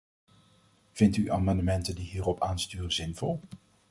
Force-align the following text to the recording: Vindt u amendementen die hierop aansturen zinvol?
Vindt 0.91 1.17
u 1.17 1.29
amendementen 1.31 1.95
die 1.95 2.07
hierop 2.09 2.41
aansturen 2.41 2.91
zinvol? 2.93 3.39